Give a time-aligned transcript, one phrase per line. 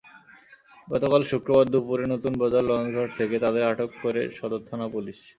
[0.87, 5.19] গতকাল শুক্রবার দুপুরে নতুন বাজার লঞ্চঘাট থেকে তাঁদের আটক করে সদর থানা-পুলিশ।